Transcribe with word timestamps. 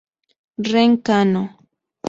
Ren 0.71 0.91
Kano 1.05 1.43